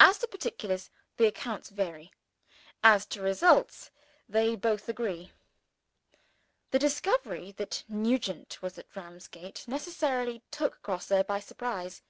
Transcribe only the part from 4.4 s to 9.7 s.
both agree. The discovery that Nugent was at Ramsgate